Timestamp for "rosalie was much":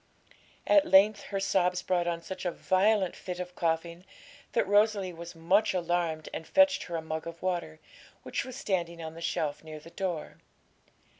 4.67-5.75